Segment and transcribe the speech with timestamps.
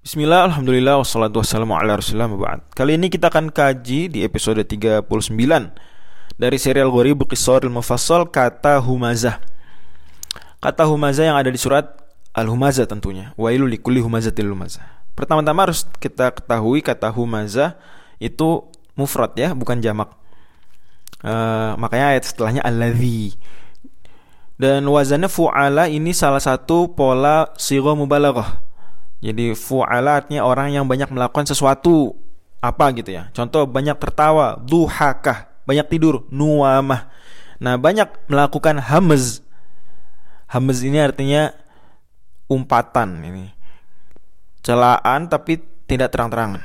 [0.00, 2.64] Bismillah, Alhamdulillah, wassalatu wassalamu ala rasulullah ba'd.
[2.72, 5.04] Kali ini kita akan kaji di episode 39
[6.40, 9.44] Dari serial Ghoribu Qisaril Mufassal Kata Humazah.
[10.56, 12.00] Kata Humazah yang ada di surat
[12.32, 13.36] Al-Humazah tentunya.
[13.36, 17.76] Wailu likulli humazatil humazah Pertama-tama harus kita ketahui kata Humazah
[18.16, 20.16] Itu mufrad ya, bukan jamak.
[21.20, 23.36] Uh, Makanya ayat setelahnya Alladhi.
[24.56, 28.69] Dan wazannya fu'ala ini salah satu pola siro mubalaghah
[29.20, 32.16] jadi fu'ala artinya orang yang banyak melakukan sesuatu
[32.64, 33.28] apa gitu ya.
[33.36, 37.12] Contoh banyak tertawa, duhakah, banyak tidur, nuamah.
[37.60, 39.44] Nah, banyak melakukan hamz.
[40.48, 41.52] Hamz ini artinya
[42.48, 43.52] umpatan ini.
[44.64, 46.64] Celaan tapi tidak terang-terangan.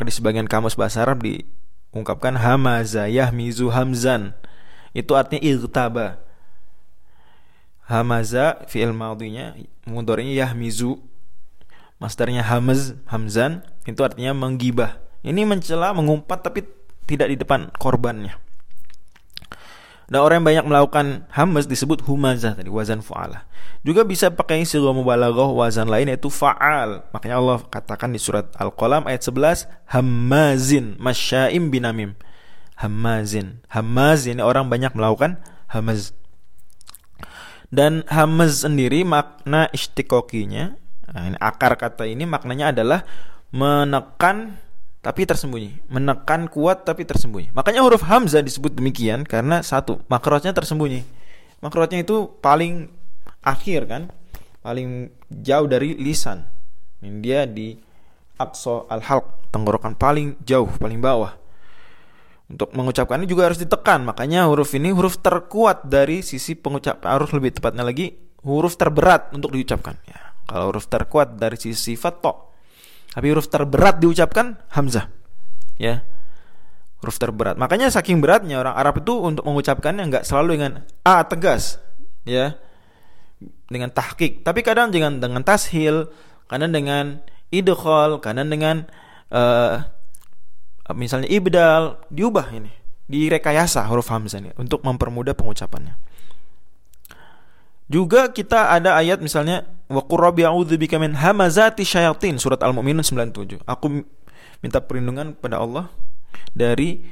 [0.00, 4.32] Di sebagian kamus bahasa Arab diungkapkan hamaza yahmizu hamzan.
[4.96, 6.24] Itu artinya irtaba.
[7.84, 9.52] Hamaza fi'il madhinya
[9.84, 11.09] mudhari'nya yahmizu
[12.00, 14.96] Masdarnya hamz, hamzan itu artinya menggibah.
[15.20, 16.64] Ini mencela, mengumpat tapi
[17.04, 18.40] tidak di depan korbannya.
[20.10, 23.46] Dan orang yang banyak melakukan hamz disebut humazah tadi wazan fa'ala.
[23.86, 27.06] Juga bisa pakai sighah mubalaghah wazan lain yaitu fa'al.
[27.14, 32.18] Makanya Allah katakan di surat Al-Qalam ayat 11 hamazin masyaim binamim.
[32.74, 33.62] Hamazin.
[33.70, 35.38] Hamaz ini orang banyak melakukan
[35.70, 36.10] hamaz.
[37.70, 40.74] Dan hamaz sendiri makna istiqokinya
[41.10, 43.02] Nah, ini akar kata ini maknanya adalah
[43.50, 44.58] menekan
[45.00, 47.56] tapi tersembunyi, menekan kuat tapi tersembunyi.
[47.56, 51.02] Makanya huruf hamzah disebut demikian karena satu, makrotnya tersembunyi.
[51.64, 52.92] Makrotnya itu paling
[53.40, 54.02] akhir kan,
[54.60, 56.44] paling jauh dari lisan.
[57.00, 57.72] Ini dia di
[58.36, 61.32] aqsa al-halq, tenggorokan paling jauh, paling bawah.
[62.50, 64.04] Untuk mengucapkannya juga harus ditekan.
[64.04, 68.10] Makanya huruf ini huruf terkuat dari sisi pengucap harus lebih tepatnya lagi
[68.44, 69.96] huruf terberat untuk diucapkan.
[70.04, 70.29] Ya.
[70.50, 72.34] Kalau huruf terkuat dari sisi sifat to.
[73.14, 75.06] Tapi huruf terberat diucapkan hamzah.
[75.78, 76.02] Ya.
[76.98, 77.54] Huruf terberat.
[77.54, 80.72] Makanya saking beratnya orang Arab itu untuk mengucapkannya nggak selalu dengan
[81.06, 81.78] a tegas,
[82.26, 82.58] ya.
[83.70, 86.10] Dengan tahqiq, tapi kadang dengan dengan tashil,
[86.50, 88.84] kadang dengan idkhal, kadang dengan
[89.32, 89.80] uh,
[90.92, 92.68] misalnya ibdal, diubah ini,
[93.08, 95.94] direkayasa huruf hamzah ini untuk mempermudah pengucapannya.
[97.90, 103.58] Juga kita ada ayat misalnya wa qurrabi a'udzubika min hamazati syayatin surat Al-Mu'minun 97.
[103.66, 104.06] Aku
[104.62, 105.90] minta perlindungan pada Allah
[106.54, 107.02] dari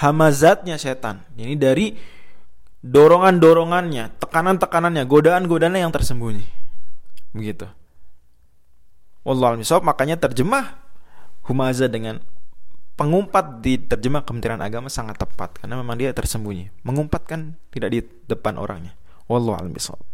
[0.00, 1.28] hamazatnya setan.
[1.36, 1.92] Ini dari
[2.80, 6.44] dorongan-dorongannya, tekanan-tekanannya, godaan-godaannya yang tersembunyi.
[7.36, 7.68] Begitu.
[9.28, 10.80] Wallahu a'lam makanya terjemah
[11.44, 12.24] humaza dengan
[12.98, 16.72] pengumpat di terjemah Kementerian Agama sangat tepat karena memang dia tersembunyi.
[16.82, 18.97] Mengumpat kan tidak di depan orangnya.
[19.28, 20.07] Wallahu a'lam bishawab.